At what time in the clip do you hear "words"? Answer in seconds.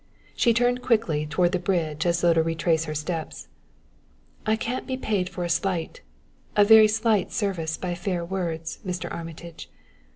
8.25-8.79